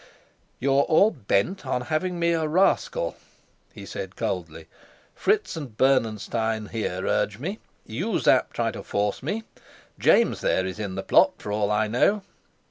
"You're 0.59 0.81
all 0.85 1.11
bent 1.11 1.63
on 1.63 1.81
having 1.81 2.17
me 2.19 2.31
a 2.31 2.47
rascal," 2.47 3.17
he 3.71 3.85
said 3.85 4.15
coldly. 4.15 4.65
"Fritz 5.13 5.55
and 5.55 5.77
Bernenstein 5.77 6.69
here 6.71 7.05
urge 7.05 7.37
me; 7.37 7.59
you, 7.85 8.17
Sapt, 8.17 8.55
try 8.55 8.71
to 8.71 8.81
force 8.81 9.21
me. 9.21 9.43
James, 9.99 10.41
there, 10.41 10.65
is 10.65 10.79
in 10.79 10.95
the 10.95 11.03
plot, 11.03 11.33
for 11.37 11.51
all 11.51 11.69
I 11.69 11.85
know." 11.87 12.23